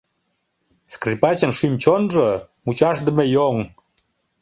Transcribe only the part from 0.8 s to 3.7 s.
Скрипачын шӱм-чонжо— мучашдыме йоҥ.